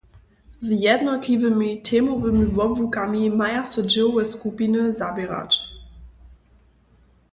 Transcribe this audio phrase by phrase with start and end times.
[0.59, 5.67] Z jednotliwymi temowymi wobłukami maja so dźěłowe skupiny zaběrać.